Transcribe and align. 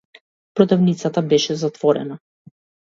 Продавницата 0.53 1.21
беше 1.21 1.55
затворена. 1.55 2.19